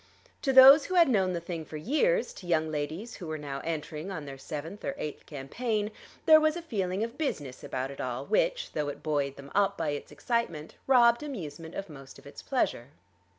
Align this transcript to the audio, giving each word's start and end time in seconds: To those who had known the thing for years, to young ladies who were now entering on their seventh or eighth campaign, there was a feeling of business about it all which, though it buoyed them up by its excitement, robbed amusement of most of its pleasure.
To 0.41 0.51
those 0.51 0.85
who 0.85 0.95
had 0.95 1.07
known 1.07 1.33
the 1.33 1.39
thing 1.39 1.63
for 1.63 1.77
years, 1.77 2.33
to 2.33 2.47
young 2.47 2.71
ladies 2.71 3.17
who 3.17 3.27
were 3.27 3.37
now 3.37 3.61
entering 3.63 4.09
on 4.09 4.25
their 4.25 4.35
seventh 4.35 4.83
or 4.83 4.95
eighth 4.97 5.27
campaign, 5.27 5.91
there 6.25 6.39
was 6.39 6.55
a 6.55 6.61
feeling 6.63 7.03
of 7.03 7.19
business 7.19 7.63
about 7.63 7.91
it 7.91 8.01
all 8.01 8.25
which, 8.25 8.71
though 8.71 8.87
it 8.89 9.03
buoyed 9.03 9.35
them 9.35 9.51
up 9.53 9.77
by 9.77 9.89
its 9.89 10.11
excitement, 10.11 10.73
robbed 10.87 11.21
amusement 11.21 11.75
of 11.75 11.87
most 11.87 12.17
of 12.17 12.25
its 12.25 12.41
pleasure. 12.41 12.87